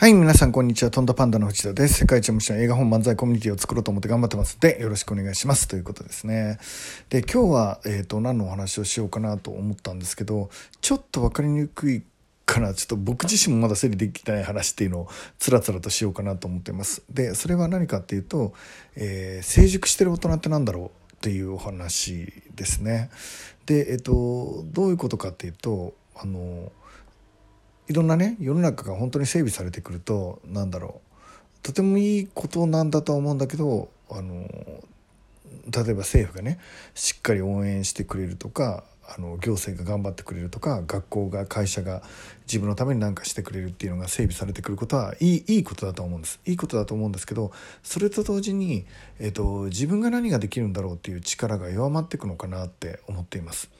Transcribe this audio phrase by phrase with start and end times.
[0.00, 0.92] はい、皆さん、こんにちは。
[0.92, 1.94] トンダパンダの藤田です。
[1.94, 5.66] 世界一面白い映画本漫才コミュニティを作ろうと思って頑張ってますので、よろしくお願いします。
[5.66, 6.60] ということですね。
[7.10, 10.50] で、今日は、えっ、ー、と、何のお話をしようかなと思ったんですけど、
[10.80, 12.04] ちょっと分かりにくい
[12.46, 12.74] かな。
[12.74, 15.08] ちょっと僕自身もまだ整理できてない話っていうのを
[15.40, 17.02] つらつらとしようかなと思ってます。
[17.10, 18.54] で、それは何かっていうと、
[18.94, 23.10] えー、成熟してる大人って何だろうっていうお話ですね。
[23.66, 26.70] で、えっ、ー、と、どういうことかっていうと、あの、
[27.88, 31.08] いろんなね世の中が本当に整備されてくると何だろう。
[31.62, 34.46] とてもいいことなんだとは思うんだけどあの
[35.70, 36.58] 例えば政府がね
[36.94, 42.02] しっかり応援してくれるとかあの行政が頑張ってくれるとか学校が会社が
[42.46, 48.84] 自分のために何かしてくれるっていうのが整備されてくることはいいいいことだと思うんですいいことだと思うんですけどそれと同時に、
[49.18, 53.70] えーと自分が何ができるんだろうっていう力が弱まっていくのかなって思っています。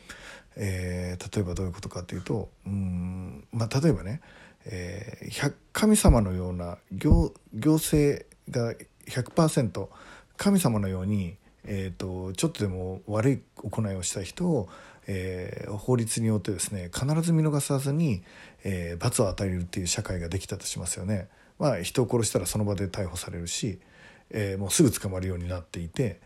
[0.56, 4.20] えー、例えばどういうことかというとうん、まあ、例えばね、
[4.66, 8.74] えー、神様のような行行政が
[9.06, 9.88] 100%
[10.36, 14.68] 神様のように、えーと、ちょっとでも悪い行いをした人を、
[15.08, 18.22] えー、法律によってですね必ず見逃さずに、
[18.62, 21.28] えー、罰を与えるっていう社会ができたとしますよね。
[21.58, 23.80] まあ、人を殺したらその場で逮捕されるし、
[24.30, 26.20] えー、もうすぐ捕まるようになっていて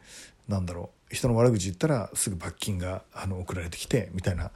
[0.47, 4.51] なんだろう人の悪口言ったらすぐ罰金があの送られてきてみたいな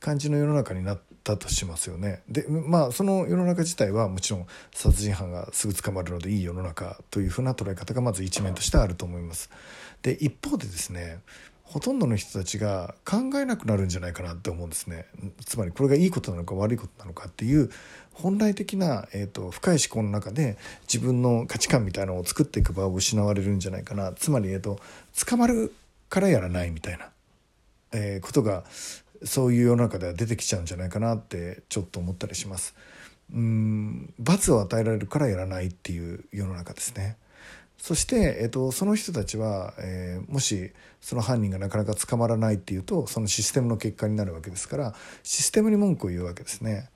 [0.00, 2.22] 感じの世の中になったとしますよね。
[2.28, 9.50] でまあその世の中自体はもちろん殺人犯がすぐ捕まるのでいい世の中というふうな捉え方がまず一面としてあると思います。
[10.02, 11.18] で一方でですね
[11.66, 15.06] ほとんどの人たちが考えなくなるんじゃないかなって思うんですね
[15.44, 17.70] つまりこれがいいことなのか悪いことなのかっていう
[18.14, 24.78] 本来的な、えーと、深い思考の中で自分の価値観みたいなのを作っていく場を失われるんじゃないかなつまり、えーと
[25.26, 25.74] 捕まる
[26.08, 27.10] からやらないみたいな、
[27.92, 28.64] えー、ことが
[29.24, 32.74] そういう世の中では出てきちゃうんじゃないかなってちょっと思ったりします。
[33.34, 37.16] うん罰を与えられるからやらないっていう世の中ですね。
[37.78, 46.90] そして、えっと、その人たちは、えー、もしその犯人がなかなか捕まらないっていうとそのシステムの結果になるわけですからシステムに文句を言うわけですね。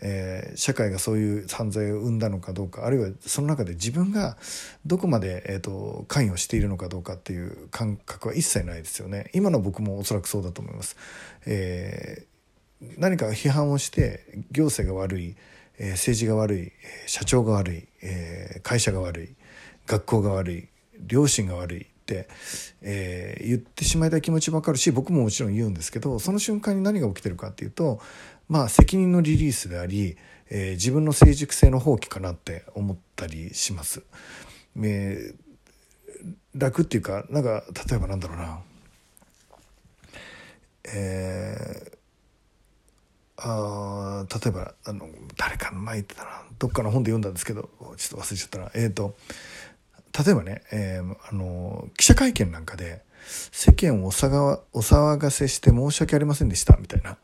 [0.00, 4.36] えー、社会がそういう犯罪を生んだのかどうかあるいはその中で自分が
[4.86, 10.96] どこまで、えーと、関与しているのかどうかっていう感覚は一切ないですよね今の僕もおそらくそうだと思います、
[11.46, 15.34] えー、何か批判をして行政が悪い、
[15.78, 16.72] え、政治が悪い
[17.06, 19.37] 社長が悪い、え会社が悪い
[19.88, 20.68] 学校が悪い
[21.00, 22.28] 両親が悪いって、
[22.82, 28.00] えー、言ってしまいたい気持ちも分かるし僕ももちろん言うんですけどその瞬間に何が起きてるかっていうと
[28.48, 30.16] まあ責任のリリースであり、
[30.50, 34.02] えー、自分の成熟性の放棄かなって思ったりします。
[34.80, 38.60] えー、楽っていうかなんか例えばなんだろうな
[40.90, 41.98] えー、
[43.36, 47.62] あ例えばあの誰かの前言ってたなどっかの本で読んだんですけど
[47.96, 49.16] ちょっと忘れちゃったなえっ、ー、と
[50.24, 53.02] 例えばね、えー、あの記者会見なんかで
[53.52, 57.18] 世間をお騒がせして申し訳ありませんでしたみたいな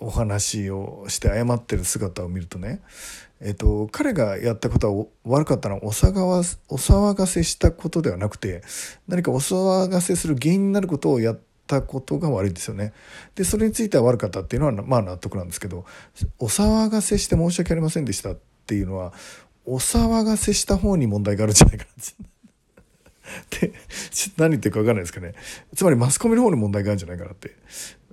[0.00, 2.80] お話をして謝ってる姿を見るとね、
[3.40, 6.42] えっと、彼がやったことは悪かったのはお騒がお
[6.76, 8.62] 騒がせしたことではなくて
[9.08, 12.92] 何かお騒がせする原因になることをやったことが悪いんですよね。
[13.34, 15.84] でそれについては悪かったっていうのはまあ納得なんですけど
[16.38, 19.12] お騒がせして申し訳ありませんでしたっていうのは
[19.70, 21.90] お騒がせした方に問題があるんじゃないかな
[23.44, 23.72] って
[24.38, 25.34] 何言ってるか分かんないですかね
[25.74, 27.54] つまりマスコミの方に問題があるんじゃないかなって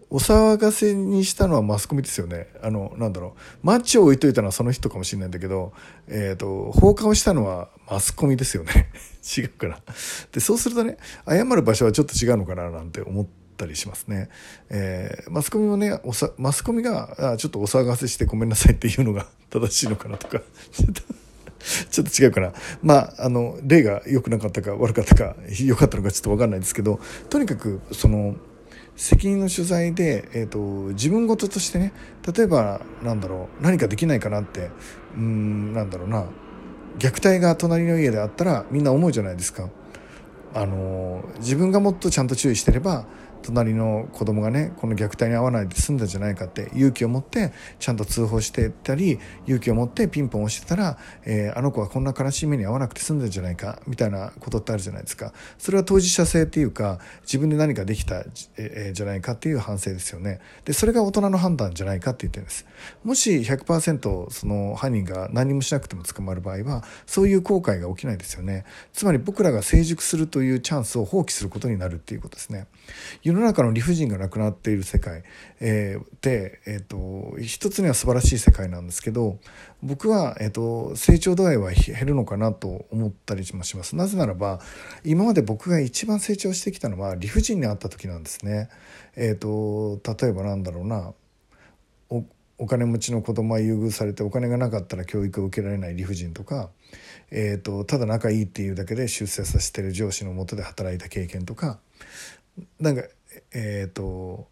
[0.10, 2.48] お騒がせにしたのはマスコミですよね。
[2.62, 3.40] あの、なんだろう。
[3.64, 5.74] マッチを置いといたのはその人かもしれないんだけど、
[6.08, 8.92] えっ、ー、と、放火をしたのはマスコミですよね。
[9.38, 9.82] 違うから。
[10.32, 13.28] で、そうするとね、謝る場所はちょっと違うのかななんて思っ
[13.58, 14.30] たりしますね。
[14.70, 20.42] えー、マスコミもね、おさマスコミがあちょっとお騒がせしてごめんなさいっていうのが正しいのかなとか、
[21.90, 22.24] ちょっと。
[22.24, 22.54] 違うかな。
[22.82, 27.00] まあ、あの、例が良くなかったか悪かったか、良かったのかちょっとわかんないですけど、
[27.30, 28.36] とにかく、その、
[28.96, 30.60] 責任の取材で、えーと、
[30.94, 31.92] 自分事としてね
[32.34, 34.72] 例えばなんだろう何かできないかなって
[35.18, 36.26] うんなんだろうな
[36.98, 39.70] 虐待が隣の家であったらみんな思うじゃないですか。
[40.54, 43.06] あの自分がもっとちゃんと注意してれば
[43.46, 55.32] 隣の子供がねこの虐待に遭わないで済んだんじゃないかって勇気を持ってちゃんと通報してたり勇気を持ってピンポン押してたら、えー、あの子はこんな悲しい目に遭わなくて済んだんじゃないかみたいなことってあるじゃないですか。
[55.60, 58.24] それは当事者性っていうか自分で何かできた、
[58.58, 60.40] えー、じゃないかっていう反省ですよね。
[60.66, 62.66] でそれが大人の判断じゃないかって言ってるんです。
[63.04, 68.66] もし100%その犯人が何もしなくても捕まる場合はそういう後悔が起きないですよね。
[68.92, 72.68] つまり僕らが成熟するというチャンスを放棄することになるっていうことですね。
[73.24, 75.24] 世の中の理不尽がなくなっている世界、
[75.60, 79.38] えー、で、えーと、一つには素晴らしい世界なんですけど
[79.84, 84.60] 僕は、えーと、成長度合いは減るのかなと思ったりもしますなぜならば
[85.04, 88.70] 今まで僕が一番成長してきたのは理不尽にあった時なんですね。
[89.16, 91.14] えーと、例えばなんだろうな
[92.58, 96.70] お金持ちの子供は優遇されてお金がなかったら教育を受けられない理不尽とか、
[97.30, 101.80] えーと、ただ仲いいっていうだけで出世させてる上司のもとで働いた経験とか
[102.80, 103.04] なんか
[103.54, 104.48] えっ、ー、と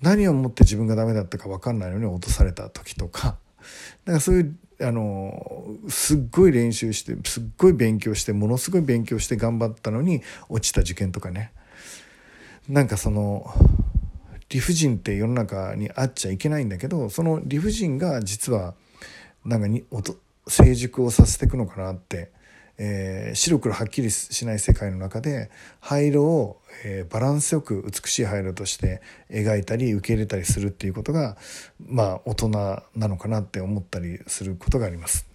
[0.00, 3.36] 何をもって自分がダメだったか分かんないのに落とされた時とか
[4.04, 11.52] だかそういうあのすっごい練習してすっごい勉強してものすごい勉強して頑張ったのに落ちた受験とかね。
[12.68, 13.48] なんかその
[14.48, 18.74] 理不尽って世の中にあっちゃいけないんだけどその理不尽が実は
[19.44, 19.84] なんかに
[20.48, 22.30] 成熟をさせていくのかなって、
[22.78, 25.50] えー、白黒はっきりしない世界の中で
[25.80, 29.00] 灰色を、えー、バランスよく美しい灰色として
[29.30, 31.36] 描いたり受け入れたりするっていうことが
[31.78, 35.26] まあ大人なのかなって思ったりすることがあります。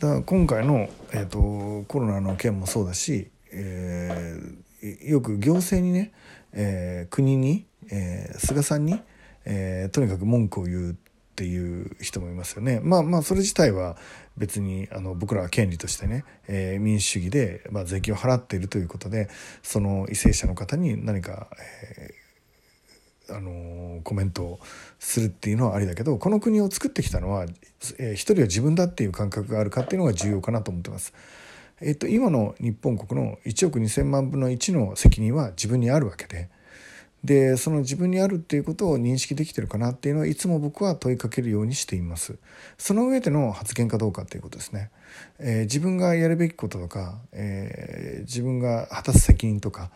[0.00, 6.12] だから今回の、えーと、コロナの件もそうだし、えー、よく行政にね、
[6.54, 8.98] えー、国に、えー、菅さんに、
[9.44, 10.96] えー、とにかく文句を言う
[11.40, 12.80] っていう人もいますよね。
[12.82, 13.96] まあまあそれ自体は
[14.36, 19.30] 別にあの僕らは権利としてね、えー、民主主義で、まあ、税金を払っているということで
[19.62, 21.48] その為政者の方に何か、
[23.26, 24.60] えー、あのコメントを
[24.98, 27.46] するっていうのはありだけどこの国を作ってきたのは、
[27.98, 31.14] えー、一人は自分だっていう感覚があるかっていうのが重要かなと思ってます。
[31.80, 36.50] えっと、今の日本国の1億2,000万分の1の責任は自分にあるわけで。
[37.24, 42.36] でその自分にあるっていうことを認識できてるかなっていうのはいつも僕は問いかけるようにしています。
[42.78, 44.90] その上での発言かどうかっていうことですね、
[45.38, 49.90] えー、自分がやるべきこととか、えー、自分が果たす責任とか、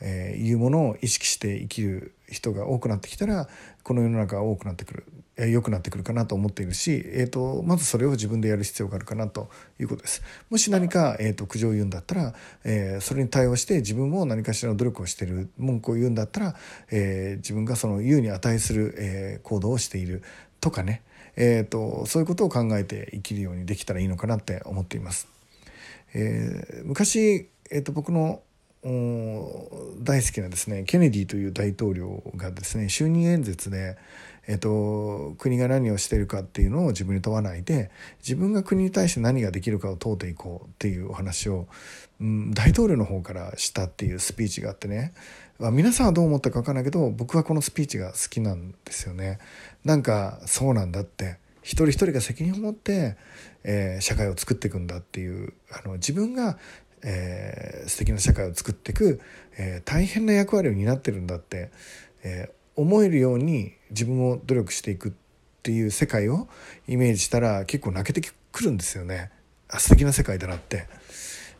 [0.00, 3.48] えー、いうものを意識して生きる人が多くなってきたら
[3.82, 5.04] この世の中は多くなってくる。
[5.46, 9.48] 良くなってくるかなと思っているし、えーと、まずそれを自分でやる必要があるかなと
[9.78, 10.22] いうことです。
[10.50, 16.54] もし何か、えーと、苦情を言うんだったら、えー、それに対応して自分も何かしらの努力をしている文句を言うんだったら、
[16.90, 20.22] えー、自分がその言うに値する、えー、行動をしている
[20.60, 21.02] とかね、
[21.36, 25.28] えーと、そういうことを考えて生きるようにできたらいいのかなって思っています。
[26.14, 28.42] えー、昔、えー、と僕の
[28.82, 33.98] 大好きなですねケネディという大統領がですね就任演説で、
[34.46, 41.66] えっと、国が何をしているかっていうのを自分に問わないで自分が国に対して何ができるかを問うていこうっていうお話を、
[42.20, 45.12] うん、大統領の方からしたっていうスピーチがあってね
[45.58, 49.40] 皆さんはどう思ったか分かんないけど僕はこのスピーチが好きなんですよね。
[49.84, 53.16] なんかそうなんだって一人一人が責任を持って、
[53.64, 56.58] えー、社会を作っていくんだっていうあの自分が
[57.02, 59.20] えー、素敵な社会を作っていく、
[59.56, 61.70] えー、大変な役割を担ってるんだって、
[62.22, 65.12] えー、思えるように自分も努力していくっ
[65.62, 66.48] ていう世界を
[66.86, 69.30] イメージしたら結構泣けてくるんですよね。
[69.68, 70.86] あ素敵な世界だなって。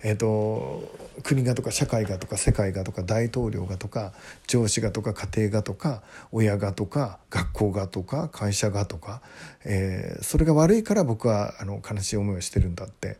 [0.02, 0.82] えーと、
[1.22, 4.12] 国がとか社会がとか世界がとか大統領がとか
[4.46, 9.20] 上司がとか家庭がとか親がとか学校がとか会社がとか、
[9.64, 13.18] えー、それが悪いから僕はあの悲しい思いをしてるんだって、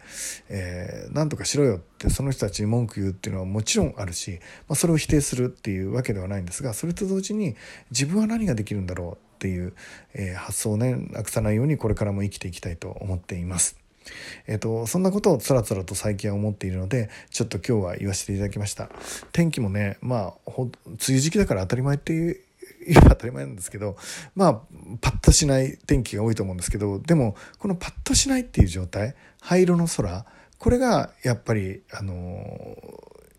[0.49, 4.39] えー、何とかしろよってその人たちに文句言うっていうのはもちろんあるし、
[4.69, 7.57] まあ、それを否定するっていうわけではないんですがそれと同時に
[7.91, 9.75] 自分は何ができるんだろうっていう、
[10.15, 13.88] えー、発想をねなくさないようにこれからも生きていきたいと思っています。
[14.47, 18.91] えっ、と、そんなことをつらつらと最近は思っているので、ちょっと今日は言わせていただきました。
[19.33, 22.41] 天気もね、まあ、ほ梅雨時期だから当たり前っていう、
[22.87, 23.97] 言えば当たり前なんですけど、
[24.35, 24.55] まあ、
[25.01, 30.25] パッとしない天気が多いと思うんですけど、でも、このパッとしないっていう状態、灰色の空、
[30.59, 32.77] これがやっぱり、あの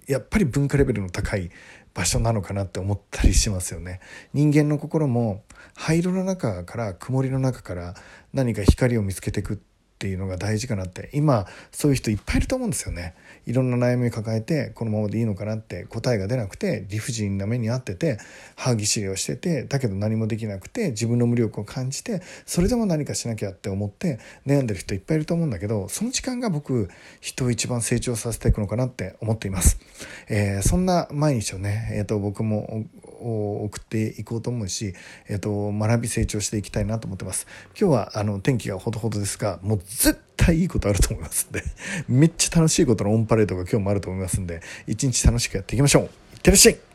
[0.07, 1.51] やっぱり文化レベルの高い
[1.93, 3.99] 場所なのかなって思ったりしますよね。
[4.33, 5.43] 人間の心も
[5.75, 7.93] 灰色の中から曇りの中から
[8.33, 9.61] 何か光を見つけていく
[9.99, 11.09] っていうのが大事かなって。
[11.11, 13.15] 今そういう人いっぱいいると思うんですよね。
[13.45, 18.19] いろんな悩みを抱えてこのままでいいのかなって答えが出なくて理不尽な目に遭ってて
[18.55, 26.89] 歯ぎしりをしててだけど何もできなくて自分の無力を感じてそれでも何かしなきゃって思って悩んでる人いっぱいいると思うんだけどその時間が僕
[27.21, 29.79] 人を一番成長させていくのかなって思っています、
[30.27, 32.85] えー、そんな毎日をね、えーと、僕も
[33.19, 34.93] を送っていこうと思うし、
[35.27, 37.47] えっと、学び成長していきたいなと思ってます
[37.79, 41.63] 今日はあの天気がほどほどですがもう絶対いいことあると思いますんで、
[42.07, 46.03] めっちゃ楽しいことのオンパレードが今日もあると思いますんで、一日楽しくやっていきましょう。
[46.03, 46.09] いっ
[46.41, 46.88] てらっしゃい